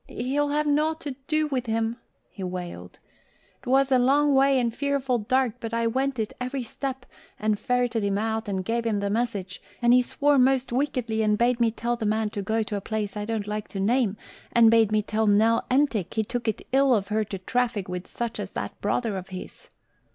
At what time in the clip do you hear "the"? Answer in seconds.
8.99-9.11, 11.97-12.07